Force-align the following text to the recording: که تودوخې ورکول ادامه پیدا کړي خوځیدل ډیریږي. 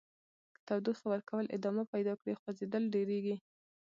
که 0.53 0.59
تودوخې 0.67 1.05
ورکول 1.09 1.45
ادامه 1.57 1.83
پیدا 1.93 2.13
کړي 2.19 2.33
خوځیدل 2.41 2.83
ډیریږي. 2.93 3.35